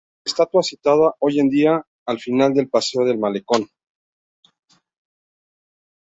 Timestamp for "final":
2.19-2.55